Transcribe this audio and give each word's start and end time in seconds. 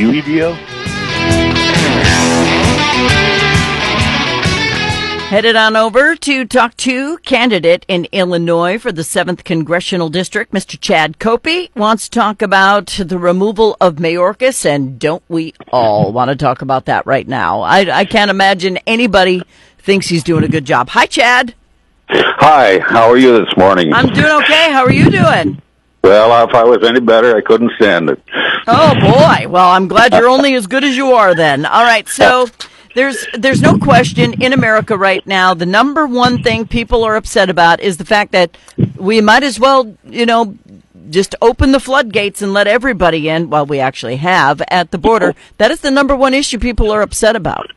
WEDO? 0.00 0.54
Headed 5.28 5.56
on 5.56 5.76
over 5.76 6.16
to 6.16 6.44
talk 6.46 6.74
to 6.78 7.18
candidate 7.18 7.84
in 7.86 8.06
Illinois 8.10 8.78
for 8.78 8.92
the 8.92 9.02
7th 9.02 9.44
Congressional 9.44 10.08
District, 10.08 10.52
Mr. 10.52 10.80
Chad 10.80 11.18
Koppie, 11.18 11.68
wants 11.76 12.08
to 12.08 12.18
talk 12.18 12.40
about 12.40 12.86
the 12.86 13.18
removal 13.18 13.76
of 13.78 13.96
Mayorkas, 13.96 14.64
and 14.64 14.98
don't 14.98 15.22
we 15.28 15.52
all 15.70 16.12
want 16.12 16.30
to 16.30 16.36
talk 16.36 16.62
about 16.62 16.86
that 16.86 17.06
right 17.06 17.28
now? 17.28 17.60
I, 17.60 17.80
I 17.98 18.04
can't 18.06 18.30
imagine 18.30 18.78
anybody 18.86 19.42
thinks 19.78 20.08
he's 20.08 20.24
doing 20.24 20.44
a 20.44 20.48
good 20.48 20.64
job. 20.64 20.88
Hi, 20.88 21.04
Chad. 21.04 21.54
Hi, 22.08 22.80
how 22.80 23.10
are 23.10 23.18
you 23.18 23.44
this 23.44 23.54
morning? 23.56 23.92
I'm 23.92 24.08
doing 24.08 24.32
okay. 24.42 24.72
How 24.72 24.82
are 24.82 24.92
you 24.92 25.10
doing? 25.10 25.60
Well, 26.02 26.48
if 26.48 26.54
I 26.54 26.64
was 26.64 26.78
any 26.82 27.00
better, 27.00 27.36
I 27.36 27.42
couldn't 27.42 27.72
stand 27.76 28.10
it. 28.10 28.22
Oh 28.66 28.94
boy. 28.94 29.48
Well, 29.48 29.70
I'm 29.70 29.88
glad 29.88 30.12
you're 30.12 30.28
only 30.28 30.54
as 30.54 30.66
good 30.66 30.84
as 30.84 30.96
you 30.96 31.12
are 31.12 31.34
then. 31.34 31.64
All 31.66 31.84
right. 31.84 32.08
So 32.08 32.48
there's 32.94 33.26
there's 33.34 33.62
no 33.62 33.78
question 33.78 34.42
in 34.42 34.52
America 34.52 34.96
right 34.96 35.24
now 35.26 35.54
the 35.54 35.66
number 35.66 36.06
one 36.06 36.42
thing 36.42 36.66
people 36.66 37.04
are 37.04 37.14
upset 37.14 37.48
about 37.48 37.80
is 37.80 37.98
the 37.98 38.04
fact 38.04 38.32
that 38.32 38.56
we 38.96 39.20
might 39.20 39.42
as 39.42 39.60
well, 39.60 39.96
you 40.04 40.26
know, 40.26 40.56
just 41.08 41.34
open 41.40 41.72
the 41.72 41.80
floodgates 41.80 42.42
and 42.42 42.52
let 42.52 42.66
everybody 42.66 43.28
in. 43.28 43.50
Well, 43.50 43.66
we 43.66 43.80
actually 43.80 44.16
have 44.16 44.62
at 44.68 44.90
the 44.90 44.98
border. 44.98 45.34
That 45.58 45.70
is 45.70 45.80
the 45.80 45.90
number 45.90 46.16
one 46.16 46.34
issue 46.34 46.58
people 46.58 46.90
are 46.90 47.02
upset 47.02 47.36
about. 47.36 47.72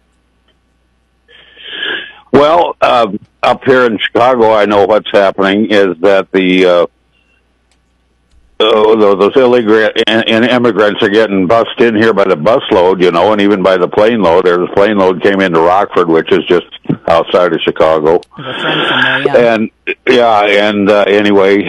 Well, 2.31 2.75
uh, 2.81 3.11
up 3.43 3.63
here 3.63 3.85
in 3.85 3.99
Chicago, 3.99 4.53
I 4.53 4.65
know 4.65 4.85
what's 4.85 5.09
happening 5.11 5.67
is 5.69 5.97
that 5.99 6.31
the 6.31 6.65
uh, 6.65 6.87
uh, 8.63 9.15
those 9.15 9.35
illegal 9.35 9.89
and 10.07 10.45
immigrants 10.45 11.01
are 11.03 11.09
getting 11.09 11.47
bussed 11.47 11.79
in 11.79 11.95
here 11.95 12.13
by 12.13 12.23
the 12.23 12.35
busload, 12.35 13.01
you 13.01 13.11
know, 13.11 13.31
and 13.31 13.41
even 13.41 13.61
by 13.63 13.77
the 13.77 13.87
plane 13.87 14.21
load. 14.21 14.45
There's 14.45 14.69
a 14.69 14.73
plane 14.73 14.97
load 14.97 15.21
came 15.21 15.41
into 15.41 15.59
Rockford, 15.59 16.07
which 16.07 16.31
is 16.31 16.45
just 16.47 16.65
outside 17.07 17.53
of 17.53 17.59
Chicago. 17.61 18.21
There, 18.37 19.25
yeah. 19.25 19.53
And 19.53 19.71
yeah, 20.07 20.41
and 20.69 20.89
uh, 20.89 21.05
anyway, 21.07 21.63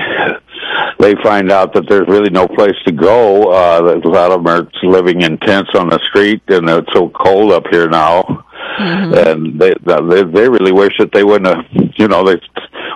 they 0.99 1.15
find 1.23 1.51
out 1.51 1.75
that 1.75 1.89
there's 1.89 2.09
really 2.09 2.31
no 2.31 2.47
place 2.49 2.77
to 2.87 2.93
go. 2.93 3.53
Uh, 3.53 4.01
a 4.03 4.09
lot 4.09 4.31
of 4.31 4.45
them 4.45 4.47
are 4.47 4.69
living 4.83 5.23
in 5.23 5.39
tents 5.39 5.71
on 5.75 5.89
the 5.89 6.01
street, 6.09 6.43
and 6.49 6.69
it's 6.69 6.93
so 6.93 7.09
cold 7.11 7.53
up 7.53 7.65
here 7.71 7.89
now. 7.89 8.45
Mm-hmm. 8.79 9.15
And 9.15 9.61
they, 9.61 9.73
they 9.85 10.23
they 10.25 10.49
really 10.49 10.73
wish 10.73 10.95
that 10.99 11.13
they 11.13 11.23
wouldn't 11.23 11.47
have, 11.47 11.65
you 11.97 12.09
know, 12.09 12.25
they 12.25 12.41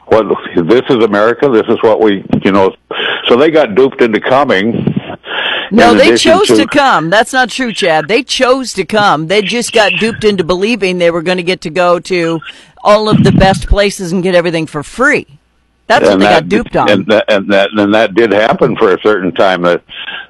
what 0.07 0.27
this 0.57 0.83
is 0.89 1.05
America. 1.05 1.49
This 1.49 1.67
is 1.69 1.79
what 1.83 2.01
we, 2.01 2.25
you 2.43 2.53
know. 2.53 2.75
So 3.29 3.37
they 3.37 3.51
got 3.51 3.75
duped 3.75 4.01
into 4.01 4.21
coming. 4.21 4.95
No, 5.71 5.95
they 5.95 6.17
chose 6.17 6.47
to, 6.49 6.57
to, 6.57 6.67
come. 6.67 7.11
That's 7.11 7.33
not 7.33 7.51
true, 7.51 7.73
Chad. 7.73 8.09
They 8.09 8.23
chose 8.23 8.73
to 8.75 8.87
come. 8.87 9.27
They 9.27 9.43
just 9.43 9.73
got 9.73 9.93
duped 10.01 10.25
into 10.25 10.43
believing 10.43 10.99
they 10.99 11.11
were 11.11 11.23
going 11.23 11.37
to 11.37 11.43
get 11.43 11.61
to 11.63 11.71
go 11.71 12.01
to 12.01 12.41
all 12.83 13.09
of 13.09 13.23
the 13.23 13.33
best 13.33 13.67
places 13.67 14.13
and 14.13 14.23
get 14.23 14.35
everything 14.35 14.67
for 14.67 14.83
free. 14.83 15.27
That's 15.87 16.07
what 16.07 16.19
they 16.19 16.27
that, 16.27 16.43
got 16.43 16.49
duped 16.49 16.77
on. 16.77 16.91
And 16.91 17.07
that, 17.07 17.25
and 17.29 17.51
that 17.51 17.71
and 17.77 17.95
that 17.95 18.15
did 18.15 18.33
happen 18.33 18.77
for 18.77 18.95
a 18.95 19.01
certain 19.03 19.33
time. 19.33 19.63
That 19.63 19.83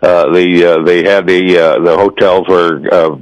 uh, 0.02 0.32
the 0.32 0.64
uh, 0.64 0.82
they 0.84 1.04
had 1.04 1.26
the 1.26 1.58
uh, 1.58 1.78
the 1.80 1.96
hotels 1.96 2.46
were 2.48 2.80
uh, 2.92 3.16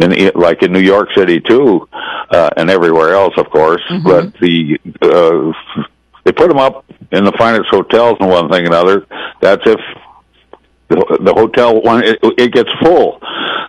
in 0.00 0.32
like 0.34 0.62
in 0.62 0.72
New 0.72 0.80
York 0.80 1.10
City 1.16 1.40
too, 1.40 1.88
uh, 2.30 2.50
and 2.56 2.68
everywhere 2.68 3.14
else, 3.14 3.34
of 3.36 3.48
course. 3.50 3.82
Mm-hmm. 3.90 4.08
But 4.08 4.34
the 4.40 4.80
uh, 5.02 5.84
they 6.24 6.32
put 6.32 6.48
them 6.48 6.58
up 6.58 6.84
in 7.10 7.24
the 7.24 7.32
finest 7.32 7.68
hotels 7.70 8.16
and 8.20 8.28
one 8.28 8.50
thing 8.50 8.64
and 8.64 8.74
another. 8.74 9.06
That's 9.40 9.62
if 9.66 9.80
the, 10.88 11.18
the 11.22 11.32
hotel 11.32 11.80
one 11.80 12.04
it, 12.04 12.18
it 12.22 12.52
gets 12.52 12.70
full. 12.82 13.20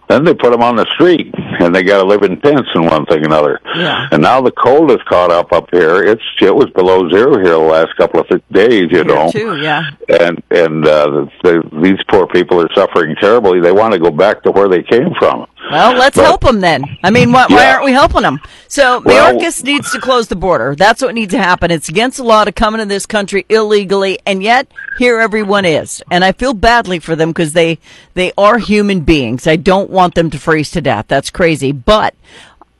Then 0.09 0.26
they 0.26 0.34
put 0.34 0.52
them 0.52 0.62
on 0.62 0.76
the 0.76 0.86
street, 0.94 1.34
and 1.34 1.74
they 1.74 1.81
got 1.81 2.00
to 2.00 2.04
live 2.04 2.24
in 2.24 2.40
tents 2.42 2.70
and 2.74 2.86
one 2.86 3.06
thing 3.06 3.20
and 3.20 3.28
another. 3.28 3.62
Yeah. 3.74 4.09
And 4.12 4.22
now 4.22 4.42
the 4.42 4.52
cold 4.52 4.90
has 4.90 5.00
caught 5.08 5.31
up 5.31 5.54
up 5.54 5.70
here. 5.72 6.04
It's 6.04 6.22
it 6.42 6.54
was 6.54 6.70
below 6.72 7.09
zero 7.09 7.38
here 7.38 7.53
the 7.53 7.58
last 7.58 7.96
couple 7.96 8.19
of 8.19 8.28
days, 8.52 8.81
you 8.91 8.97
here 8.97 9.03
know. 9.06 9.31
Too, 9.31 9.62
yeah. 9.62 9.91
And 10.09 10.44
and 10.52 10.85
uh, 10.85 11.08
the, 11.08 11.31
the, 11.44 11.81
these 11.81 12.00
poor 12.09 12.28
people 12.28 12.62
are 12.62 12.70
suffering 12.75 13.16
terribly. 13.16 13.62
They 13.62 13.72
want 13.72 13.94
to 13.94 14.00
go 14.00 14.12
back 14.12 14.44
to 14.44 14.52
where 14.52 14.68
they 14.68 14.84
came 14.84 15.14
from. 15.18 15.47
Well, 15.72 15.94
let's 15.96 16.18
but, 16.18 16.25
help 16.25 16.41
them 16.41 16.59
then. 16.59 16.97
I 17.03 17.09
mean, 17.09 17.31
why, 17.31 17.47
yeah. 17.50 17.56
why 17.56 17.72
aren't 17.72 17.85
we 17.85 17.91
helping 17.91 18.22
them? 18.22 18.40
So, 18.68 19.01
well, 19.01 19.34
Mayorkas 19.34 19.63
needs 19.63 19.91
to 19.91 20.00
close 20.00 20.28
the 20.28 20.35
border. 20.35 20.75
That's 20.75 21.01
what 21.01 21.16
needs 21.16 21.34
to 21.34 21.38
happen. 21.38 21.72
It's 21.72 21.90
against 21.90 22.18
the 22.18 22.24
law 22.24 22.44
to 22.44 22.51
come 22.51 22.75
into 22.75 22.85
this 22.85 23.06
country 23.06 23.46
illegally, 23.50 24.19
and 24.25 24.44
yet 24.44 24.72
here 24.97 25.19
everyone 25.19 25.66
is. 25.66 26.03
And 26.12 26.23
I 26.23 26.31
feel 26.31 26.53
badly 26.53 27.00
for 27.00 27.16
them 27.16 27.29
because 27.29 27.53
they 27.53 27.79
they 28.13 28.34
are 28.38 28.57
human 28.57 29.02
beings. 29.02 29.47
I 29.47 29.56
don't 29.56 29.90
want 29.90 30.16
them 30.16 30.29
to 30.31 30.40
freeze 30.40 30.72
to 30.72 30.81
death. 30.81 31.06
That's 31.07 31.29
crazy. 31.29 31.72
But 31.72 32.13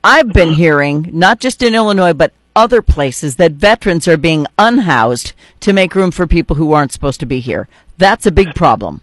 I've 0.04 0.34
been 0.34 0.54
hearing, 0.54 1.10
not 1.14 1.40
just 1.40 1.62
in 1.64 1.76
Illinois, 1.76 2.14
but 2.14 2.34
other 2.56 2.82
places, 2.82 3.38
that 3.38 3.54
veterans 3.54 4.08
are 4.08 4.18
being 4.18 4.46
unhoused 4.60 5.34
to 5.62 5.74
make 5.74 5.96
room 5.96 6.12
for 6.12 6.28
people 6.28 6.58
who 6.58 6.74
aren't 6.74 6.92
supposed 6.92 7.20
to 7.22 7.26
be 7.26 7.40
here. 7.40 7.68
That's 7.98 8.26
a 8.26 8.32
big 8.32 8.54
problem. 8.54 9.02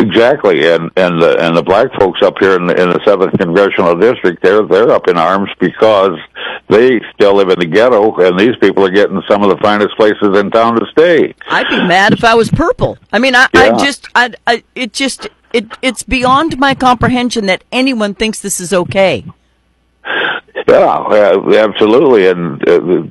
Exactly, 0.00 0.66
and 0.66 0.90
and 0.96 1.20
the 1.20 1.36
and 1.38 1.54
the 1.54 1.62
black 1.62 1.92
folks 1.98 2.22
up 2.22 2.38
here 2.40 2.56
in 2.56 2.66
the, 2.66 2.80
in 2.80 2.88
the 2.88 3.00
seventh 3.04 3.38
congressional 3.38 3.94
district, 3.94 4.42
they're 4.42 4.64
they're 4.66 4.90
up 4.90 5.08
in 5.08 5.18
arms 5.18 5.50
because 5.58 6.18
they 6.68 7.00
still 7.14 7.34
live 7.34 7.50
in 7.50 7.58
the 7.58 7.66
ghetto, 7.66 8.16
and 8.16 8.38
these 8.38 8.56
people 8.56 8.84
are 8.84 8.90
getting 8.90 9.20
some 9.28 9.42
of 9.42 9.50
the 9.50 9.58
finest 9.58 9.94
places 9.96 10.38
in 10.38 10.50
town 10.50 10.80
to 10.80 10.86
stay. 10.92 11.34
I'd 11.48 11.68
be 11.68 11.76
mad 11.86 12.14
if 12.14 12.24
I 12.24 12.34
was 12.34 12.50
purple. 12.50 12.96
I 13.12 13.18
mean, 13.18 13.34
I, 13.34 13.48
yeah. 13.52 13.60
I 13.60 13.84
just, 13.84 14.08
I, 14.14 14.32
I, 14.46 14.64
it 14.74 14.94
just, 14.94 15.28
it, 15.52 15.66
it's 15.82 16.02
beyond 16.02 16.58
my 16.58 16.74
comprehension 16.74 17.46
that 17.46 17.62
anyone 17.70 18.14
thinks 18.14 18.40
this 18.40 18.58
is 18.58 18.72
okay. 18.72 19.24
Yeah, 20.66 21.36
absolutely, 21.58 22.26
and. 22.26 22.68
Uh, 22.68 23.10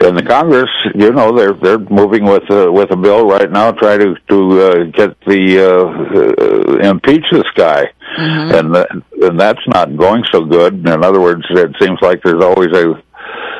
and 0.00 0.16
the 0.16 0.22
Congress, 0.22 0.70
you 0.94 1.12
know, 1.12 1.36
they're 1.36 1.52
they're 1.52 1.78
moving 1.78 2.24
with 2.24 2.48
a, 2.50 2.72
with 2.72 2.90
a 2.90 2.96
bill 2.96 3.26
right 3.26 3.50
now, 3.50 3.70
try 3.72 3.98
to 3.98 4.14
to 4.28 4.60
uh, 4.60 4.84
get 4.84 5.20
the 5.26 5.60
uh, 5.60 6.86
uh, 6.86 6.90
impeach 6.90 7.24
this 7.30 7.50
guy, 7.54 7.84
mm-hmm. 8.18 8.54
and 8.54 8.74
the, 8.74 9.02
and 9.28 9.38
that's 9.38 9.66
not 9.68 9.94
going 9.96 10.24
so 10.32 10.44
good. 10.44 10.74
In 10.74 11.04
other 11.04 11.20
words, 11.20 11.44
it 11.50 11.76
seems 11.78 11.98
like 12.00 12.22
there's 12.22 12.42
always 12.42 12.72
a 12.72 13.02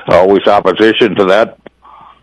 always 0.08 0.46
opposition 0.46 1.14
to 1.16 1.26
that 1.26 1.58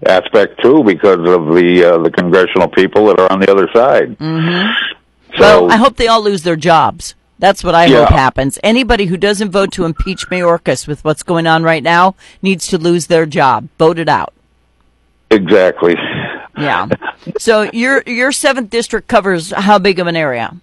aspect 0.05 0.61
too 0.63 0.83
because 0.83 1.19
of 1.19 1.53
the 1.53 1.83
uh, 1.93 1.97
the 1.99 2.11
congressional 2.11 2.67
people 2.69 3.05
that 3.07 3.19
are 3.19 3.31
on 3.31 3.39
the 3.39 3.51
other 3.51 3.69
side. 3.73 4.17
Mm-hmm. 4.17 5.37
So, 5.37 5.65
well, 5.65 5.71
I 5.71 5.75
hope 5.75 5.97
they 5.97 6.07
all 6.07 6.23
lose 6.23 6.41
their 6.43 6.55
jobs. 6.55 7.13
That's 7.39 7.63
what 7.63 7.75
I 7.75 7.85
yeah. 7.85 8.05
hope 8.05 8.09
happens. 8.09 8.57
Anybody 8.63 9.05
who 9.05 9.17
doesn't 9.17 9.51
vote 9.51 9.71
to 9.73 9.85
impeach 9.85 10.27
Mayorkas 10.29 10.87
with 10.87 11.03
what's 11.05 11.23
going 11.23 11.45
on 11.45 11.63
right 11.63 11.83
now 11.83 12.15
needs 12.41 12.67
to 12.67 12.77
lose 12.77 13.07
their 13.07 13.25
job. 13.25 13.69
Vote 13.77 13.99
it 13.99 14.09
out. 14.09 14.33
Exactly. 15.29 15.95
Yeah. 16.57 16.87
So 17.37 17.69
your 17.73 18.01
your 18.07 18.31
seventh 18.31 18.69
district 18.69 19.07
covers 19.07 19.51
how 19.51 19.77
big 19.77 19.99
of 19.99 20.07
an 20.07 20.15
area? 20.15 20.55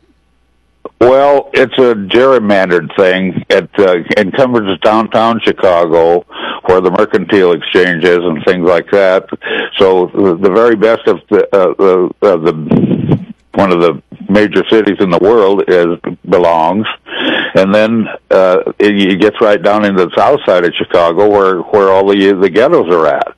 Well, 1.01 1.51
it's 1.53 1.75
a 1.75 1.95
gerrymandered 1.95 2.95
thing. 2.97 3.45
It 3.51 3.71
uh, 3.79 3.97
encumbers 4.17 4.79
downtown 4.81 5.41
Chicago, 5.41 6.25
where 6.67 6.81
the 6.81 6.91
mercantile 6.91 7.53
exchange 7.53 8.05
is, 8.05 8.19
and 8.19 8.43
things 8.45 8.67
like 8.67 8.91
that. 8.91 9.27
So 9.79 10.06
the, 10.15 10.37
the 10.37 10.51
very 10.51 10.77
best 10.77 11.06
of 11.06 11.21
the, 11.29 11.47
uh, 11.53 12.09
uh, 12.27 12.37
the 12.37 13.35
one 13.55 13.71
of 13.71 13.81
the 13.81 14.03
major 14.34 14.62
cities 14.71 14.97
in 15.00 15.11
the 15.11 15.19
world 15.19 15.62
is 15.69 15.99
belongs, 16.28 16.87
and 17.55 17.75
then 17.75 18.06
uh, 18.31 18.59
it, 18.78 19.12
it 19.12 19.21
gets 19.21 19.41
right 19.41 19.62
down 19.62 19.84
into 19.84 20.05
the 20.05 20.15
south 20.17 20.41
side 20.45 20.65
of 20.65 20.72
Chicago 20.75 21.31
where 21.31 21.61
where 21.61 21.91
all 21.91 22.06
the 22.06 22.33
the 22.33 22.50
ghettos 22.50 22.93
are 22.93 23.06
at. 23.06 23.28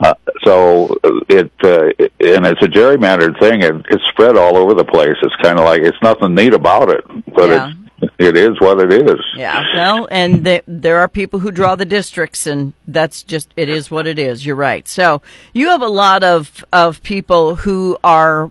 Uh, 0.00 0.14
so 0.44 0.96
it, 1.28 1.50
uh, 1.64 1.88
and 2.20 2.46
it's 2.46 2.62
a 2.62 2.68
gerrymandered 2.68 3.38
thing. 3.40 3.62
It, 3.62 3.74
it's 3.90 4.04
spread 4.10 4.36
all 4.36 4.56
over 4.56 4.72
the 4.72 4.84
place. 4.84 5.16
It's 5.20 5.36
kind 5.42 5.58
of 5.58 5.64
like 5.64 5.82
it's 5.82 6.00
nothing 6.02 6.34
neat 6.34 6.54
about 6.54 6.90
it, 6.90 7.04
but 7.34 7.50
yeah. 7.50 7.68
it's 7.68 7.78
it 8.18 8.36
is 8.36 8.60
what 8.60 8.80
it 8.80 8.92
is. 8.92 9.20
Yeah. 9.36 9.64
Well, 9.74 10.08
and 10.10 10.44
the, 10.44 10.62
there 10.66 10.98
are 10.98 11.08
people 11.08 11.40
who 11.40 11.50
draw 11.50 11.76
the 11.76 11.84
districts, 11.84 12.46
and 12.46 12.72
that's 12.86 13.22
just 13.22 13.52
it 13.56 13.68
is 13.68 13.90
what 13.90 14.06
it 14.06 14.18
is. 14.18 14.44
You're 14.44 14.56
right. 14.56 14.86
So 14.88 15.22
you 15.52 15.68
have 15.68 15.82
a 15.82 15.88
lot 15.88 16.24
of 16.24 16.64
of 16.72 17.02
people 17.02 17.56
who 17.56 17.98
are 18.02 18.50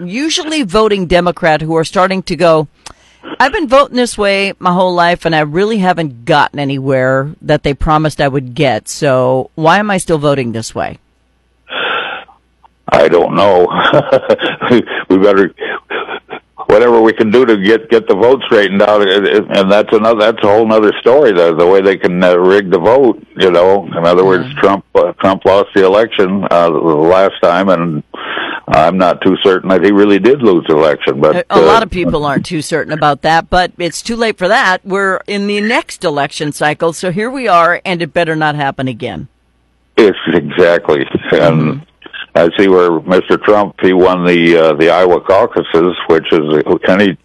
usually 0.00 0.62
voting 0.62 1.06
Democrat 1.06 1.60
who 1.60 1.76
are 1.76 1.84
starting 1.84 2.22
to 2.24 2.36
go, 2.36 2.68
I've 3.40 3.52
been 3.52 3.68
voting 3.68 3.96
this 3.96 4.16
way 4.16 4.54
my 4.58 4.72
whole 4.72 4.94
life 4.94 5.24
and 5.24 5.34
I 5.34 5.40
really 5.40 5.78
haven't 5.78 6.24
gotten 6.24 6.58
anywhere 6.58 7.34
that 7.42 7.62
they 7.62 7.74
promised 7.74 8.20
I 8.20 8.28
would 8.28 8.54
get. 8.54 8.88
So 8.88 9.50
why 9.54 9.78
am 9.78 9.90
I 9.90 9.98
still 9.98 10.18
voting 10.18 10.52
this 10.52 10.74
way? 10.74 10.98
I 12.90 13.08
don't 13.08 13.34
know. 13.34 13.66
we 15.10 15.18
better 15.18 15.54
whatever 16.68 17.00
we 17.00 17.12
can 17.12 17.30
do 17.30 17.44
to 17.44 17.56
get 17.56 17.90
get 17.90 18.06
the 18.08 18.14
vote 18.14 18.42
straightened 18.46 18.82
out, 18.82 19.06
and 19.06 19.70
that's 19.70 19.92
another 19.92 20.20
that's 20.20 20.42
a 20.42 20.46
whole 20.46 20.70
other 20.72 20.92
story. 21.00 21.32
The 21.32 21.54
the 21.54 21.66
way 21.66 21.80
they 21.80 21.96
can 21.96 22.22
uh, 22.22 22.36
rig 22.36 22.70
the 22.70 22.78
vote, 22.78 23.22
you 23.36 23.50
know. 23.50 23.86
In 23.86 24.04
other 24.04 24.24
words, 24.24 24.52
Trump 24.54 24.84
uh, 24.94 25.12
Trump 25.14 25.44
lost 25.44 25.70
the 25.74 25.84
election 25.84 26.46
uh, 26.50 26.68
last 26.70 27.34
time, 27.42 27.68
and 27.68 28.02
I'm 28.68 28.98
not 28.98 29.22
too 29.22 29.36
certain 29.42 29.70
that 29.70 29.82
he 29.82 29.92
really 29.92 30.18
did 30.18 30.42
lose 30.42 30.64
the 30.68 30.76
election. 30.76 31.20
But 31.20 31.46
a, 31.50 31.58
a 31.58 31.60
lot 31.60 31.82
of 31.82 31.90
people 31.90 32.24
aren't 32.26 32.46
too 32.46 32.62
certain 32.62 32.92
about 32.92 33.22
that. 33.22 33.48
But 33.48 33.72
it's 33.78 34.02
too 34.02 34.16
late 34.16 34.36
for 34.36 34.48
that. 34.48 34.84
We're 34.84 35.22
in 35.26 35.46
the 35.46 35.60
next 35.60 36.04
election 36.04 36.52
cycle, 36.52 36.92
so 36.92 37.10
here 37.10 37.30
we 37.30 37.48
are, 37.48 37.80
and 37.84 38.02
it 38.02 38.12
better 38.12 38.36
not 38.36 38.54
happen 38.54 38.88
again. 38.88 39.28
It's 39.96 40.18
exactly, 40.32 41.04
and. 41.32 41.84
I 42.34 42.50
see 42.56 42.68
where 42.68 42.90
Mr. 43.00 43.42
Trump 43.42 43.74
he 43.82 43.92
won 43.92 44.24
the 44.24 44.56
uh, 44.56 44.72
the 44.74 44.90
Iowa 44.90 45.20
caucuses, 45.22 45.96
which 46.06 46.26
is 46.30 46.62
and 46.86 47.00
he 47.00 47.18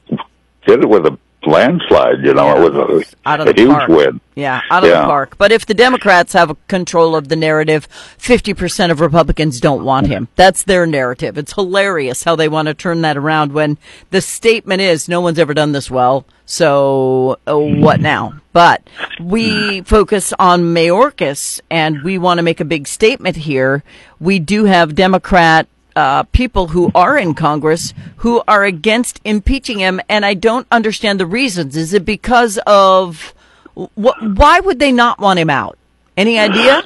did 0.66 0.82
it 0.82 0.90
with 0.90 1.06
a 1.06 1.20
landslide. 1.46 2.24
You 2.24 2.34
know, 2.34 2.46
yeah, 2.46 2.58
it 2.58 2.72
was 2.72 3.06
a, 3.26 3.50
a 3.50 3.54
huge 3.54 3.70
park. 3.70 3.90
win. 3.90 4.22
Yeah, 4.36 4.62
out 4.72 4.84
of 4.84 4.90
yeah. 4.90 5.02
the 5.02 5.08
park. 5.08 5.38
But 5.38 5.52
if 5.52 5.66
the 5.66 5.74
Democrats 5.74 6.34
have 6.34 6.56
control 6.68 7.16
of 7.16 7.28
the 7.28 7.36
narrative, 7.36 7.88
50% 8.18 8.92
of 8.92 9.00
Republicans 9.00 9.60
don't 9.60 9.86
want 9.86 10.08
him. 10.08 10.28
That's 10.36 10.64
their 10.64 10.86
narrative. 10.86 11.38
It's 11.38 11.54
hilarious 11.54 12.24
how 12.24 12.36
they 12.36 12.50
want 12.50 12.68
to 12.68 12.74
turn 12.74 13.02
that 13.02 13.18
around 13.18 13.54
when 13.54 13.78
the 14.10 14.22
statement 14.22 14.82
is 14.82 15.08
no 15.08 15.22
one's 15.22 15.40
ever 15.40 15.54
done 15.54 15.72
this 15.72 15.92
well. 15.92 16.26
So 16.46 17.38
uh, 17.48 17.58
what 17.58 18.02
now? 18.02 18.42
But 18.52 18.88
we 19.20 19.82
focus 19.82 20.34
on 20.38 20.62
Mayorkas 20.64 21.62
and 21.70 22.04
we 22.04 22.18
want 22.18 22.38
to 22.40 22.44
make 22.44 22.60
a 22.60 22.66
big 22.66 22.88
statement 22.88 23.36
here. 23.38 23.84
We 24.20 24.40
do 24.40 24.66
have 24.66 24.96
Democrat 24.96 25.68
uh, 25.96 26.24
people 26.24 26.68
who 26.70 26.92
are 26.96 27.18
in 27.18 27.34
Congress 27.34 27.94
who 28.18 28.42
are 28.48 28.64
against 28.64 29.20
impeaching 29.24 29.80
him, 29.80 30.02
and 30.10 30.26
I 30.26 30.34
don't 30.34 30.68
understand 30.72 31.20
the 31.20 31.26
reasons. 31.26 31.76
Is 31.76 31.94
it 31.94 32.06
because 32.06 32.60
of 32.66 33.34
what? 33.74 34.16
Why 34.22 34.60
would 34.60 34.80
they 34.80 34.92
not 34.92 35.20
want 35.20 35.40
him 35.40 35.50
out? 35.50 35.78
Any 36.16 36.38
idea? 36.38 36.84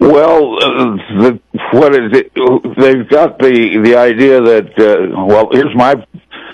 Well, 0.00 0.56
uh, 0.56 0.96
the, 1.22 1.40
what 1.72 1.94
is 1.94 2.10
it? 2.12 2.32
They've 2.76 3.08
got 3.08 3.38
the 3.38 3.80
the 3.82 3.96
idea 3.96 4.40
that. 4.40 4.78
Uh, 4.78 5.24
well, 5.24 5.48
here's 5.52 5.74
my 5.74 6.04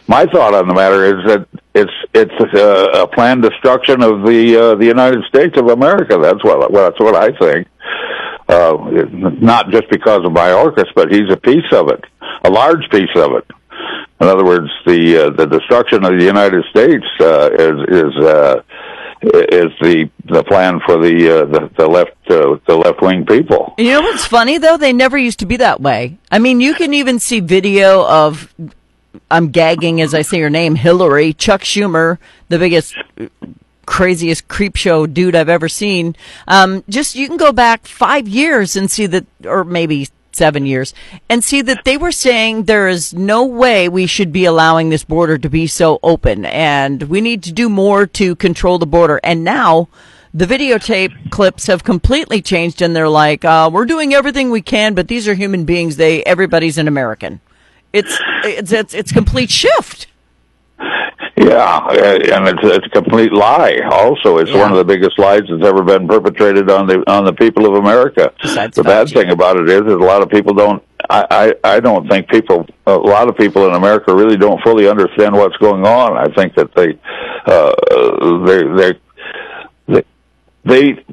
my 0.07 0.27
thought 0.27 0.55
on 0.55 0.69
the 0.69 0.75
matter 0.75 1.05
is 1.05 1.27
that 1.27 1.49
it's 1.75 1.93
it's 2.15 2.55
a, 2.55 3.03
a 3.03 3.07
planned 3.07 3.43
destruction 3.43 4.03
of 4.03 4.23
the 4.23 4.57
uh, 4.57 4.75
the 4.75 4.87
United 4.87 5.25
States 5.25 5.57
of 5.57 5.69
America. 5.69 6.19
That's 6.21 6.43
what 6.45 6.73
that's 6.73 7.01
what 7.01 7.17
I 7.17 7.31
think 7.39 7.69
uh, 8.49 8.77
not 9.41 9.71
just 9.71 9.89
because 9.91 10.25
of 10.25 10.33
Mayorkas, 10.33 10.89
but 10.95 11.13
he's 11.13 11.31
a 11.31 11.37
piece 11.37 11.71
of 11.73 11.91
it, 11.91 12.05
a 12.45 12.51
large 12.51 12.89
piece 12.91 13.15
of 13.17 13.33
it. 13.33 13.47
In 14.21 14.27
other 14.27 14.45
words, 14.45 14.69
the 14.85 15.27
uh, 15.27 15.31
the 15.31 15.47
destruction 15.47 16.05
of 16.05 16.19
the 16.19 16.25
United 16.25 16.65
States 16.71 17.07
uh, 17.21 17.51
is 17.53 17.79
is 17.89 18.25
uh, 18.25 18.63
is 19.23 19.73
the 19.81 20.11
the 20.25 20.43
plan 20.45 20.81
for 20.85 20.97
the 20.97 21.43
uh, 21.43 21.45
the, 21.45 21.71
the 21.77 21.87
left 21.87 22.17
uh, 22.31 22.59
the 22.67 22.77
left 22.77 23.01
wing 23.01 23.25
people. 23.25 23.75
You 23.79 23.93
know 23.93 24.01
what's 24.01 24.27
funny 24.27 24.59
though? 24.59 24.77
They 24.77 24.93
never 24.93 25.17
used 25.17 25.39
to 25.41 25.47
be 25.47 25.57
that 25.59 25.81
way. 25.81 26.19
I 26.33 26.39
mean, 26.39 26.61
you 26.61 26.75
can 26.75 26.95
even 26.95 27.19
see 27.19 27.41
video 27.41 28.05
of 28.07 28.53
I'm 29.31 29.51
gagging 29.51 30.01
as 30.01 30.15
I 30.15 30.23
say 30.23 30.39
your 30.39 30.51
name, 30.51 30.75
Hillary, 30.75 31.33
Chuck 31.33 31.63
Schumer, 31.63 32.19
the 32.49 32.59
biggest 32.59 32.97
craziest 33.89 34.49
creep 34.49 34.77
show 34.77 35.07
dude 35.07 35.35
I've 35.35 35.49
ever 35.49 35.67
seen. 35.67 36.15
Um, 36.47 36.85
just 36.91 37.15
you 37.15 37.27
can 37.27 37.39
go 37.39 37.53
back 37.53 37.87
five 37.87 38.29
years 38.29 38.77
and 38.77 38.91
see 38.91 39.07
that, 39.07 39.25
or 39.47 39.65
maybe 39.65 40.09
seven 40.33 40.67
years, 40.67 40.93
and 41.31 41.43
see 41.43 41.63
that 41.63 41.87
they 41.87 41.97
were 41.97 42.13
saying 42.13 42.65
there 42.65 42.87
is 42.87 43.15
no 43.15 43.47
way 43.47 43.89
we 43.89 44.07
should 44.07 44.31
be 44.31 44.45
allowing 44.45 44.91
this 44.91 45.05
border 45.05 45.39
to 45.39 45.49
be 45.49 45.67
so 45.67 45.99
open, 46.03 46.45
and 46.45 47.05
we 47.05 47.23
need 47.23 47.43
to 47.45 47.53
do 47.53 47.71
more 47.71 48.07
to 48.07 48.37
control 48.37 48.79
the 48.79 48.87
border. 48.87 49.21
And 49.25 49.43
now 49.43 49.89
the 50.35 50.45
videotape 50.45 51.31
clips 51.31 51.67
have 51.67 51.83
completely 51.83 52.43
changed, 52.43 52.83
and 52.83 52.95
they're 52.95 53.09
like, 53.09 53.43
uh, 53.43 53.71
"We're 53.73 53.87
doing 53.87 54.13
everything 54.13 54.51
we 54.51 54.61
can, 54.61 54.93
but 54.93 55.09
these 55.09 55.27
are 55.27 55.35
human 55.35 55.65
beings. 55.65 55.97
They 55.97 56.23
everybody's 56.25 56.77
an 56.77 56.89
American." 56.89 57.41
It's 57.95 58.21
it's 58.45 58.71
it's, 58.71 58.93
it's 58.93 59.13
complete 59.13 59.51
shift. 59.51 60.08
Yeah, 61.39 61.87
and 61.89 62.49
it's 62.49 62.59
it's 62.63 62.87
a 62.87 62.91
complete 62.91 63.33
lie. 63.33 63.81
Also, 63.91 64.39
it's 64.39 64.51
yeah. 64.51 64.61
one 64.61 64.73
of 64.73 64.79
the 64.79 64.85
biggest 64.85 65.19
lies 65.19 65.43
that's 65.49 65.65
ever 65.65 65.85
been 65.85 66.09
perpetrated 66.09 66.69
on 66.69 66.89
the 66.89 67.09
on 67.09 67.25
the 67.25 67.33
people 67.33 67.65
of 67.67 67.75
America. 67.75 68.33
Besides 68.43 68.75
the 68.75 68.83
bad 68.83 69.09
thing 69.09 69.31
about 69.31 69.57
it 69.57 69.69
is, 69.69 69.83
is 69.83 69.93
a 69.93 69.97
lot 69.97 70.21
of 70.21 70.31
people 70.31 70.53
don't. 70.53 70.83
I, 71.09 71.55
I 71.65 71.77
I 71.77 71.81
don't 71.81 72.09
think 72.09 72.29
people. 72.29 72.67
A 72.87 72.97
lot 72.97 73.29
of 73.29 73.37
people 73.37 73.69
in 73.69 73.75
America 73.75 74.13
really 74.15 74.37
don't 74.37 74.61
fully 74.63 74.89
understand 74.89 75.35
what's 75.35 75.57
going 75.59 75.87
on. 75.87 76.17
I 76.17 76.27
think 76.35 76.55
that 76.57 76.75
they 76.75 76.99
uh, 77.47 77.73
they 78.45 78.99
they 79.87 80.05
they 80.65 81.05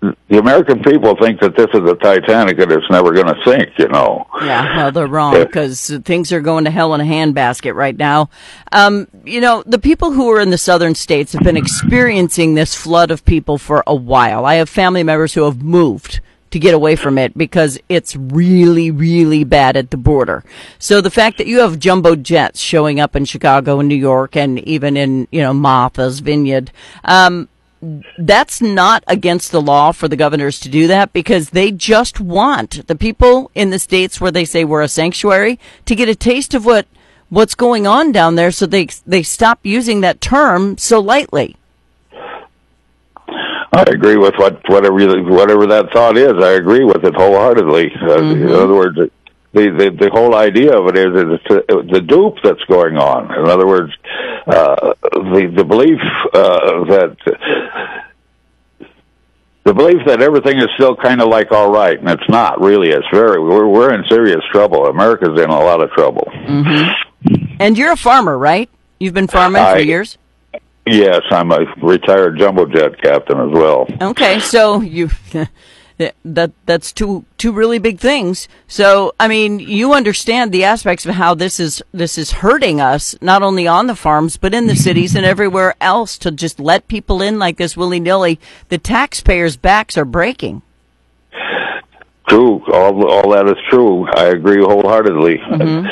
the 0.00 0.38
American 0.38 0.80
people 0.82 1.16
think 1.16 1.40
that 1.40 1.56
this 1.56 1.66
is 1.74 1.80
the 1.80 1.96
Titanic 1.96 2.58
and 2.60 2.70
it's 2.70 2.88
never 2.88 3.12
going 3.12 3.26
to 3.26 3.36
sink, 3.44 3.70
you 3.78 3.88
know. 3.88 4.26
Yeah, 4.40 4.76
well, 4.76 4.92
they're 4.92 5.06
wrong 5.08 5.34
because 5.34 5.90
things 6.04 6.32
are 6.32 6.40
going 6.40 6.64
to 6.66 6.70
hell 6.70 6.94
in 6.94 7.00
a 7.00 7.04
handbasket 7.04 7.74
right 7.74 7.96
now. 7.96 8.30
Um, 8.70 9.08
you 9.24 9.40
know, 9.40 9.64
the 9.66 9.78
people 9.78 10.12
who 10.12 10.30
are 10.30 10.40
in 10.40 10.50
the 10.50 10.58
southern 10.58 10.94
states 10.94 11.32
have 11.32 11.42
been 11.42 11.56
experiencing 11.56 12.54
this 12.54 12.76
flood 12.76 13.10
of 13.10 13.24
people 13.24 13.58
for 13.58 13.82
a 13.86 13.94
while. 13.94 14.44
I 14.44 14.56
have 14.56 14.68
family 14.68 15.02
members 15.02 15.34
who 15.34 15.42
have 15.44 15.62
moved 15.62 16.20
to 16.50 16.58
get 16.58 16.74
away 16.74 16.96
from 16.96 17.18
it 17.18 17.36
because 17.36 17.78
it's 17.88 18.14
really, 18.16 18.90
really 18.90 19.44
bad 19.44 19.76
at 19.76 19.90
the 19.90 19.96
border. 19.96 20.44
So 20.78 21.00
the 21.00 21.10
fact 21.10 21.38
that 21.38 21.46
you 21.46 21.58
have 21.58 21.78
jumbo 21.78 22.16
jets 22.16 22.60
showing 22.60 23.00
up 23.00 23.16
in 23.16 23.24
Chicago 23.24 23.80
and 23.80 23.88
New 23.88 23.96
York 23.96 24.36
and 24.36 24.58
even 24.60 24.96
in, 24.96 25.28
you 25.30 25.42
know, 25.42 25.52
Martha's 25.52 26.20
Vineyard, 26.20 26.70
um, 27.04 27.48
that's 28.18 28.60
not 28.60 29.04
against 29.06 29.52
the 29.52 29.62
law 29.62 29.92
for 29.92 30.08
the 30.08 30.16
governors 30.16 30.58
to 30.60 30.68
do 30.68 30.86
that 30.88 31.12
because 31.12 31.50
they 31.50 31.70
just 31.70 32.20
want 32.20 32.86
the 32.86 32.96
people 32.96 33.50
in 33.54 33.70
the 33.70 33.78
states 33.78 34.20
where 34.20 34.30
they 34.32 34.44
say 34.44 34.64
we're 34.64 34.82
a 34.82 34.88
sanctuary 34.88 35.58
to 35.84 35.94
get 35.94 36.08
a 36.08 36.14
taste 36.14 36.54
of 36.54 36.64
what 36.64 36.86
what's 37.28 37.54
going 37.54 37.86
on 37.86 38.10
down 38.10 38.34
there 38.34 38.50
so 38.50 38.66
they 38.66 38.88
they 39.06 39.22
stop 39.22 39.60
using 39.62 40.00
that 40.00 40.20
term 40.20 40.76
so 40.78 40.98
lightly. 41.00 41.56
I 43.70 43.84
agree 43.86 44.16
with 44.16 44.34
what 44.36 44.68
whatever 44.68 44.96
whatever 45.22 45.66
that 45.66 45.92
thought 45.92 46.16
is. 46.16 46.32
I 46.42 46.52
agree 46.52 46.84
with 46.84 47.04
it 47.04 47.14
wholeheartedly. 47.14 47.92
Uh, 47.94 48.06
mm-hmm. 48.06 48.48
In 48.48 48.52
other 48.52 48.74
words, 48.74 48.96
the, 48.96 49.70
the 49.70 49.90
the 49.90 50.10
whole 50.10 50.34
idea 50.34 50.76
of 50.76 50.88
it 50.88 50.96
is 50.96 51.10
it's 51.14 51.92
the 51.92 52.00
dupe 52.00 52.36
that's 52.42 52.64
going 52.64 52.96
on. 52.96 53.34
In 53.34 53.48
other 53.48 53.66
words, 53.66 53.92
uh, 54.46 54.94
the 55.02 55.52
the 55.54 55.64
belief 55.64 56.00
uh, 56.34 56.84
that 56.84 57.16
the 59.68 59.74
belief 59.74 59.98
that 60.06 60.22
everything 60.22 60.56
is 60.58 60.68
still 60.76 60.96
kind 60.96 61.20
of 61.20 61.28
like 61.28 61.52
all 61.52 61.70
right, 61.70 61.98
and 61.98 62.08
it's 62.08 62.28
not 62.30 62.58
really. 62.58 62.88
It's 62.88 63.06
very 63.12 63.38
we're 63.38 63.68
we're 63.68 63.92
in 63.92 64.02
serious 64.08 64.40
trouble. 64.50 64.86
America's 64.86 65.38
in 65.38 65.50
a 65.50 65.60
lot 65.60 65.82
of 65.82 65.90
trouble. 65.90 66.26
Mm-hmm. 66.32 67.56
And 67.60 67.76
you're 67.76 67.92
a 67.92 67.96
farmer, 67.96 68.38
right? 68.38 68.70
You've 68.98 69.12
been 69.12 69.26
farming 69.26 69.60
I, 69.60 69.74
for 69.74 69.80
years. 69.80 70.16
Yes, 70.86 71.20
I'm 71.30 71.52
a 71.52 71.66
retired 71.82 72.38
jumbo 72.38 72.64
jet 72.64 73.00
captain 73.02 73.38
as 73.40 73.52
well. 73.52 73.86
Okay, 74.00 74.40
so 74.40 74.80
you 74.80 75.10
that 76.24 76.52
that's 76.66 76.92
two 76.92 77.24
two 77.36 77.52
really 77.52 77.78
big 77.78 77.98
things. 77.98 78.48
So 78.66 79.14
I 79.18 79.28
mean, 79.28 79.58
you 79.58 79.92
understand 79.92 80.52
the 80.52 80.64
aspects 80.64 81.04
of 81.06 81.14
how 81.14 81.34
this 81.34 81.58
is 81.60 81.82
this 81.92 82.16
is 82.16 82.32
hurting 82.32 82.80
us, 82.80 83.16
not 83.20 83.42
only 83.42 83.66
on 83.66 83.86
the 83.86 83.96
farms 83.96 84.36
but 84.36 84.54
in 84.54 84.66
the 84.66 84.76
cities 84.86 85.14
and 85.14 85.26
everywhere 85.26 85.74
else. 85.80 86.18
To 86.18 86.30
just 86.30 86.60
let 86.60 86.88
people 86.88 87.20
in 87.20 87.38
like 87.38 87.56
this 87.56 87.76
willy 87.76 88.00
nilly, 88.00 88.38
the 88.68 88.78
taxpayers' 88.78 89.56
backs 89.56 89.96
are 89.96 90.04
breaking. 90.04 90.62
True, 92.28 92.62
all 92.72 93.06
all 93.08 93.30
that 93.32 93.46
is 93.48 93.56
true. 93.70 94.06
I 94.08 94.26
agree 94.26 94.62
wholeheartedly. 94.62 95.38
Mm-hmm. 95.38 95.86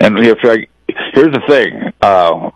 And 0.00 0.18
if 0.18 0.38
I, 0.42 0.66
here's 1.14 1.32
the 1.32 1.42
thing, 1.48 1.92
uh, 2.02 2.50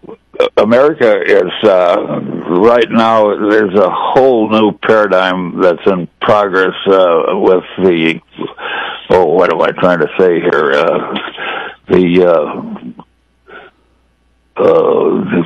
America 0.57 1.21
is 1.25 1.52
uh, 1.68 2.21
right 2.61 2.90
now. 2.90 3.49
There's 3.49 3.75
a 3.75 3.90
whole 3.90 4.49
new 4.50 4.73
paradigm 4.78 5.61
that's 5.61 5.85
in 5.87 6.09
progress 6.21 6.75
uh, 6.87 7.38
with 7.38 7.64
the. 7.78 8.21
Oh, 9.11 9.25
what 9.26 9.52
am 9.52 9.61
I 9.62 9.73
trying 9.73 9.99
to 10.00 10.09
say 10.18 10.40
here? 10.40 10.73
Uh, 10.73 11.14
the 11.88 12.26
uh, 12.28 12.62
uh, 14.59 15.45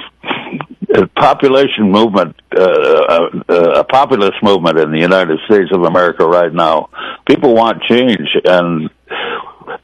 population 1.16 1.90
movement, 1.90 2.36
uh, 2.56 2.62
uh, 2.62 3.28
uh, 3.48 3.80
a 3.80 3.84
populist 3.84 4.42
movement 4.42 4.78
in 4.78 4.90
the 4.90 4.98
United 4.98 5.38
States 5.46 5.70
of 5.72 5.84
America 5.84 6.26
right 6.26 6.52
now. 6.52 6.90
People 7.26 7.54
want 7.54 7.82
change, 7.84 8.28
and 8.44 8.90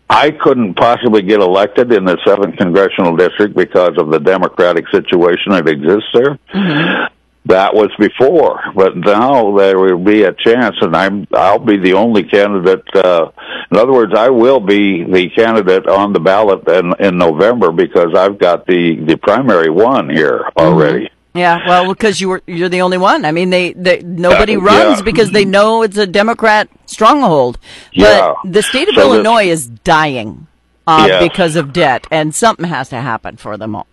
I 0.08 0.30
couldn't 0.30 0.74
possibly 0.74 1.22
get 1.22 1.40
elected 1.40 1.92
in 1.92 2.04
the 2.04 2.18
seventh 2.26 2.56
congressional 2.56 3.16
district 3.16 3.56
because 3.56 3.96
of 3.98 4.10
the 4.10 4.18
Democratic 4.18 4.86
situation 4.88 5.52
that 5.52 5.68
exists 5.68 6.08
there. 6.14 6.38
Mm-hmm. 6.54 7.14
That 7.46 7.74
was 7.74 7.88
before, 7.98 8.60
but 8.74 8.94
now 8.94 9.56
there 9.56 9.78
will 9.78 10.04
be 10.04 10.24
a 10.24 10.34
chance, 10.34 10.76
and 10.82 10.94
I'm 10.94 11.26
I'll 11.32 11.58
be 11.58 11.78
the 11.78 11.94
only 11.94 12.24
candidate. 12.24 12.84
Uh, 12.94 13.30
in 13.70 13.78
other 13.78 13.92
words, 13.92 14.12
I 14.14 14.28
will 14.28 14.60
be 14.60 15.04
the 15.04 15.30
candidate 15.30 15.86
on 15.86 16.12
the 16.12 16.20
ballot 16.20 16.68
in, 16.68 16.92
in 16.98 17.16
November 17.16 17.72
because 17.72 18.14
I've 18.14 18.38
got 18.38 18.66
the 18.66 18.96
the 18.96 19.16
primary 19.16 19.70
one 19.70 20.10
here 20.10 20.40
mm-hmm. 20.40 20.58
already. 20.58 21.04
Mm-hmm. 21.06 21.38
Yeah, 21.38 21.66
well, 21.66 21.94
because 21.94 22.20
you 22.20 22.28
were 22.28 22.42
you're 22.46 22.68
the 22.68 22.82
only 22.82 22.98
one. 22.98 23.24
I 23.24 23.32
mean, 23.32 23.50
they, 23.50 23.72
they 23.72 24.00
nobody 24.00 24.56
uh, 24.56 24.60
runs 24.60 24.98
yeah. 24.98 25.04
because 25.04 25.30
they 25.30 25.44
know 25.44 25.82
it's 25.82 25.96
a 25.96 26.06
Democrat 26.06 26.68
stronghold. 26.88 27.58
Yeah. 27.92 28.34
But 28.42 28.52
the 28.52 28.62
state 28.62 28.88
of 28.88 28.94
So 28.94 29.00
this- 29.02 29.14
Illinois 29.14 29.46
is 29.48 29.66
dying 29.66 30.46
uh, 30.86 31.04
Yes. 31.08 31.22
because 31.22 31.54
of 31.56 31.72
debt, 31.72 32.06
and 32.10 32.34
something 32.34 32.66
has 32.66 32.88
to 32.90 32.96
happen 33.00 33.36
for 33.36 33.56
them 33.56 33.76
all. 33.76 33.86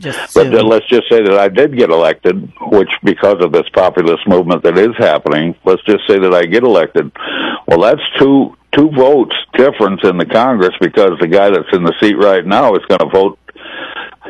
Just 0.00 0.32
But 0.34 0.44
soon. 0.46 0.66
let's 0.66 0.86
just 0.88 1.10
say 1.10 1.22
that 1.22 1.38
I 1.38 1.48
did 1.48 1.76
get 1.76 1.90
elected, 1.90 2.50
which 2.72 2.88
because 3.04 3.36
of 3.44 3.52
this 3.52 3.68
populist 3.74 4.26
movement 4.26 4.62
that 4.62 4.78
is 4.78 4.96
happening, 4.96 5.54
let's 5.66 5.82
just 5.84 6.06
say 6.08 6.18
that 6.18 6.32
I 6.34 6.44
get 6.46 6.62
elected. 6.62 7.12
Well, 7.66 7.80
that's 7.80 8.00
two 8.18 8.56
two 8.72 8.90
votes 8.90 9.34
difference 9.54 10.00
in 10.04 10.16
the 10.18 10.24
Congress 10.26 10.74
because 10.80 11.12
the 11.20 11.26
guy 11.26 11.50
that's 11.50 11.68
in 11.72 11.84
the 11.84 11.92
seat 12.00 12.16
right 12.18 12.44
now 12.46 12.74
is 12.74 12.84
going 12.86 12.98
to 13.00 13.08
vote 13.12 13.38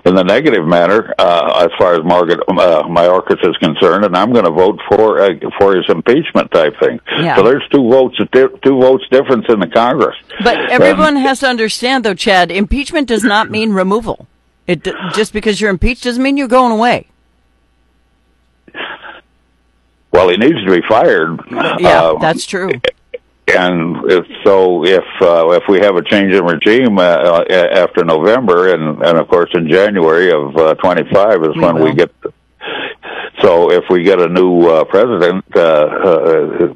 in 0.04 0.14
the 0.14 0.22
negative 0.24 0.64
manner 0.66 1.12
uh, 1.18 1.64
as 1.64 1.70
far 1.78 1.94
as 1.94 2.04
Margaret 2.04 2.40
uh, 2.48 2.82
Mayorkas 2.84 3.38
is 3.48 3.56
concerned, 3.58 4.04
and 4.04 4.16
I'm 4.16 4.32
going 4.32 4.44
to 4.44 4.50
vote 4.50 4.78
for 4.88 5.20
uh, 5.20 5.30
for 5.58 5.76
his 5.76 5.84
impeachment 5.88 6.50
type 6.50 6.74
thing. 6.80 7.00
Yeah. 7.18 7.36
So 7.36 7.42
there's 7.42 7.66
two 7.72 7.88
votes 7.88 8.16
two 8.32 8.80
votes 8.80 9.04
difference 9.10 9.46
in 9.48 9.60
the 9.60 9.66
Congress. 9.68 10.16
But 10.42 10.56
Um, 10.58 10.66
everyone 10.82 11.16
has 11.16 11.40
to 11.40 11.46
understand, 11.48 12.04
though, 12.04 12.14
Chad, 12.14 12.50
impeachment 12.50 13.08
does 13.08 13.24
not 13.24 13.50
mean 13.56 13.72
removal. 13.72 14.26
It 14.66 14.86
just 15.14 15.32
because 15.32 15.60
you're 15.60 15.70
impeached 15.70 16.04
doesn't 16.04 16.22
mean 16.22 16.36
you're 16.36 16.46
going 16.48 16.72
away. 16.72 17.06
well, 20.12 20.28
he 20.28 20.36
needs 20.36 20.62
to 20.64 20.70
be 20.70 20.82
fired. 20.88 21.40
Yeah, 21.50 22.02
Uh, 22.02 22.18
that's 22.18 22.44
true. 22.46 22.70
And 23.56 24.10
if, 24.10 24.24
so 24.44 24.84
if 24.84 25.04
uh, 25.20 25.48
if 25.50 25.62
we 25.68 25.78
have 25.80 25.96
a 25.96 26.02
change 26.02 26.32
in 26.34 26.44
regime 26.44 26.98
uh, 26.98 27.02
uh, 27.02 27.44
after 27.72 28.04
November, 28.04 28.72
and 28.74 29.02
and 29.02 29.18
of 29.18 29.28
course 29.28 29.50
in 29.54 29.68
January 29.68 30.30
of 30.32 30.56
uh, 30.56 30.74
25 30.74 31.42
is 31.42 31.48
We 31.54 31.60
when 31.60 31.74
will. 31.76 31.84
we 31.84 31.94
get. 31.94 32.10
So 33.42 33.70
if 33.70 33.84
we 33.88 34.02
get 34.02 34.20
a 34.20 34.28
new 34.28 34.66
uh, 34.68 34.84
president, 34.84 35.44
uh, 35.54 35.60
uh, 35.60 36.74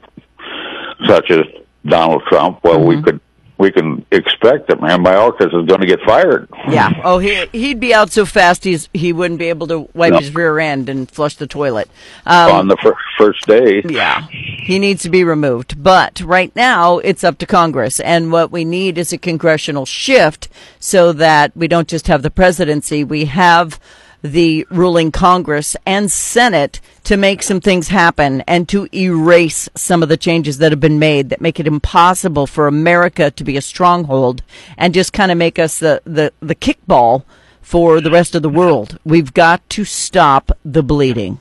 such 1.07 1.31
as 1.31 1.41
Donald 1.85 2.23
Trump, 2.29 2.61
well, 2.63 2.79
Mm-hmm. 2.79 2.87
we 2.89 3.03
could 3.03 3.21
we 3.59 3.71
can 3.71 4.05
expect 4.11 4.67
that 4.69 4.81
man 4.81 5.05
Mayorkas 5.05 5.47
is 5.47 5.67
going 5.69 5.81
to 5.81 5.87
get 5.87 6.01
fired. 6.05 6.49
Yeah. 6.69 6.91
Oh, 7.05 7.19
he 7.19 7.47
he'd 7.53 7.79
be 7.79 7.95
out 7.95 8.11
so 8.11 8.25
fast 8.25 8.65
he's 8.65 8.89
he 8.93 9.13
wouldn't 9.13 9.39
be 9.39 9.49
able 9.51 9.67
to 9.69 9.89
wipe 9.95 10.13
No. 10.13 10.19
his 10.19 10.35
rear 10.35 10.59
end 10.59 10.89
and 10.89 11.09
flush 11.09 11.37
the 11.37 11.47
toilet. 11.47 11.89
Um, 12.27 12.51
on 12.53 12.69
the 12.69 12.77
fir- 12.83 12.97
first 13.19 13.47
day. 13.47 13.83
Yeah, 13.89 14.27
he 14.63 14.79
needs 14.79 15.03
to 15.03 15.11
be 15.11 15.25
removed. 15.25 15.83
But 15.83 16.21
right 16.21 16.55
now, 16.55 16.99
it's 16.99 17.25
up 17.25 17.39
to 17.39 17.47
Congress. 17.47 17.99
And 18.01 18.31
what 18.31 18.53
we 18.53 18.65
need 18.65 18.97
is 18.97 19.13
a 19.13 19.19
congressional 19.19 19.85
shift 19.85 20.49
so 20.79 21.13
that 21.13 21.57
we 21.57 21.67
don't 21.69 21.89
just 21.89 22.07
have 22.07 22.23
the 22.23 22.31
presidency, 22.31 23.03
we 23.03 23.25
have 23.27 23.81
the 24.23 24.65
ruling 24.71 25.11
Congress 25.11 25.77
and 25.85 26.11
Senate 26.11 26.81
to 27.03 27.17
make 27.17 27.43
some 27.43 27.61
things 27.61 27.89
happen 27.89 28.41
and 28.43 28.69
to 28.69 28.89
erase 28.95 29.69
some 29.75 30.01
of 30.01 30.09
the 30.09 30.17
changes 30.17 30.59
that 30.59 30.71
have 30.71 30.79
been 30.79 31.01
made 31.01 31.29
that 31.29 31.41
make 31.41 31.59
it 31.59 31.67
impossible 31.67 32.47
for 32.47 32.69
America 32.69 33.33
to 33.33 33.43
be 33.43 33.57
a 33.57 33.63
stronghold 33.63 34.43
and 34.79 34.95
just 34.95 35.13
kind 35.13 35.33
of 35.33 35.39
make 35.39 35.59
us 35.59 35.81
the, 35.81 36.01
the, 36.05 36.33
the 36.39 36.55
kickball 36.55 37.25
for 37.61 38.01
the 38.01 38.13
rest 38.13 38.37
of 38.37 38.43
the 38.43 38.49
world. 38.49 38.99
We've 39.05 39.35
got 39.35 39.69
to 39.71 39.85
stop 39.85 40.57
the 40.65 40.85
bleeding. 40.85 41.41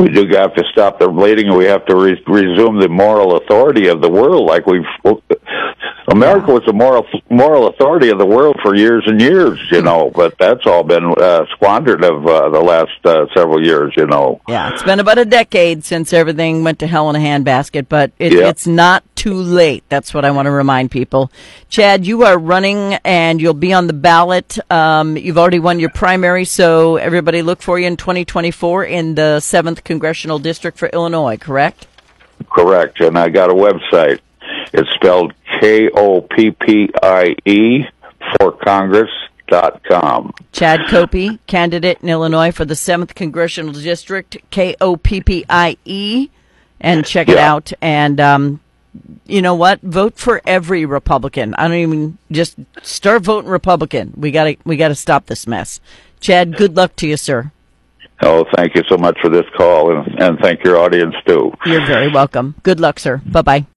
We 0.00 0.08
do 0.08 0.26
have 0.34 0.54
to 0.54 0.64
stop 0.72 0.98
the 0.98 1.08
bleeding 1.08 1.48
and 1.48 1.56
we 1.56 1.66
have 1.66 1.84
to 1.86 1.94
re- 1.94 2.22
resume 2.26 2.80
the 2.80 2.88
moral 2.88 3.36
authority 3.36 3.88
of 3.88 4.00
the 4.00 4.08
world 4.08 4.46
like 4.46 4.66
we've 4.66 4.82
America 6.08 6.52
was 6.52 6.62
the 6.66 6.72
moral 6.72 7.06
moral 7.28 7.68
authority 7.68 8.08
of 8.10 8.18
the 8.18 8.26
world 8.26 8.56
for 8.62 8.74
years 8.74 9.04
and 9.06 9.20
years, 9.20 9.58
you 9.70 9.82
know, 9.82 10.10
but 10.14 10.36
that's 10.38 10.66
all 10.66 10.82
been 10.82 11.14
uh, 11.18 11.44
squandered 11.52 12.04
of 12.04 12.26
uh, 12.26 12.48
the 12.48 12.60
last 12.60 12.90
uh, 13.04 13.26
several 13.34 13.64
years, 13.64 13.92
you 13.96 14.06
know. 14.06 14.40
Yeah, 14.48 14.72
it's 14.72 14.82
been 14.82 15.00
about 15.00 15.18
a 15.18 15.24
decade 15.24 15.84
since 15.84 16.12
everything 16.12 16.64
went 16.64 16.78
to 16.80 16.86
hell 16.86 17.08
in 17.10 17.16
a 17.16 17.18
handbasket, 17.20 17.86
but 17.88 18.12
it, 18.18 18.32
Yeah. 18.32 18.48
it's 18.48 18.66
not 18.66 19.04
too 19.14 19.34
late. 19.34 19.84
That's 19.88 20.14
what 20.14 20.24
I 20.24 20.30
want 20.30 20.46
to 20.46 20.50
remind 20.50 20.90
people. 20.90 21.30
Chad, 21.68 22.06
you 22.06 22.24
are 22.24 22.38
running 22.38 22.94
and 23.04 23.40
you'll 23.40 23.52
be 23.54 23.72
on 23.72 23.86
the 23.86 23.92
ballot. 23.92 24.58
Um, 24.72 25.16
you've 25.16 25.38
already 25.38 25.58
won 25.58 25.78
your 25.78 25.90
primary, 25.90 26.44
so 26.46 26.96
everybody 26.96 27.42
look 27.42 27.60
for 27.62 27.78
you 27.78 27.86
in 27.86 27.96
2024 27.98 28.84
in 28.84 29.14
the 29.14 29.38
7th 29.40 29.84
Congressional 29.84 30.38
District 30.38 30.78
for 30.78 30.88
Illinois, 30.88 31.36
correct? 31.36 31.86
Correct. 32.50 33.00
And 33.00 33.18
I 33.18 33.28
got 33.28 33.50
a 33.50 33.54
website. 33.54 34.20
It's 34.72 34.88
spelled 34.94 35.34
K 35.60 35.90
O 35.90 36.22
P 36.22 36.50
P 36.52 36.88
I 37.02 37.36
E 37.44 37.84
for 38.38 38.52
Congress 38.52 39.10
dot 39.48 39.82
com. 39.84 40.32
Chad 40.52 40.80
Koppie, 40.88 41.38
candidate 41.46 41.98
in 42.02 42.08
Illinois 42.08 42.52
for 42.52 42.64
the 42.64 42.74
7th 42.74 43.14
Congressional 43.14 43.72
District, 43.72 44.38
K 44.50 44.74
O 44.80 44.96
P 44.96 45.20
P 45.20 45.44
I 45.48 45.76
E, 45.84 46.30
and 46.80 47.04
check 47.04 47.28
it 47.28 47.38
out. 47.38 47.72
And, 47.82 48.20
um, 48.20 48.60
you 49.26 49.42
know 49.42 49.54
what? 49.54 49.80
Vote 49.82 50.16
for 50.16 50.40
every 50.46 50.84
Republican. 50.84 51.54
I 51.54 51.68
don't 51.68 51.76
even 51.76 52.18
just 52.30 52.56
start 52.82 53.22
voting 53.22 53.50
Republican. 53.50 54.14
We 54.16 54.30
got 54.30 54.44
to 54.44 54.56
we 54.64 54.76
got 54.76 54.88
to 54.88 54.94
stop 54.94 55.26
this 55.26 55.46
mess. 55.46 55.80
Chad, 56.20 56.56
good 56.56 56.76
luck 56.76 56.96
to 56.96 57.06
you, 57.06 57.16
sir. 57.16 57.52
Oh, 58.22 58.44
thank 58.54 58.74
you 58.74 58.82
so 58.88 58.98
much 58.98 59.18
for 59.20 59.30
this 59.30 59.46
call 59.56 59.96
and, 59.96 60.20
and 60.20 60.38
thank 60.40 60.62
your 60.62 60.76
audience 60.76 61.14
too. 61.26 61.52
You're 61.64 61.86
very 61.86 62.08
welcome. 62.08 62.54
Good 62.62 62.78
luck, 62.78 62.98
sir. 62.98 63.22
Bye 63.24 63.42
bye. 63.42 63.66